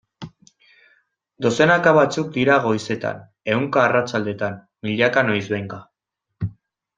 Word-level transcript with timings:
Dozenaka 1.45 1.93
batzuk 1.97 2.31
dira 2.37 2.55
goizetan, 2.63 3.21
ehunka 3.53 3.83
arratsaldetan, 3.91 4.57
milaka 4.89 5.25
noizbehinka... 5.29 5.81